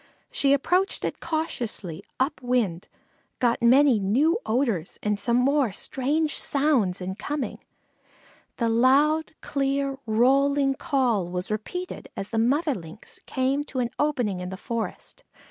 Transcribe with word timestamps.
She 0.31 0.51
approached 0.51 1.05
it 1.05 1.19
cautiously, 1.19 2.03
up 2.19 2.41
wind, 2.41 2.87
got 3.37 3.61
many 3.61 3.99
new 3.99 4.39
odors 4.47 4.97
and 5.03 5.19
some 5.19 5.37
more 5.37 5.71
strange 5.71 6.39
sounds 6.39 7.01
in 7.01 7.13
coming. 7.13 7.59
The 8.57 8.67
loud, 8.67 9.35
clear, 9.41 9.99
rolling 10.07 10.73
call 10.73 11.27
was 11.27 11.51
repeated 11.51 12.07
as 12.17 12.29
the 12.29 12.39
mother 12.39 12.73
Lynx 12.73 13.19
came 13.27 13.63
to 13.65 13.77
an 13.77 13.91
opening 13.99 14.39
in 14.39 14.49
the 14.49 14.57
forest. 14.57 15.23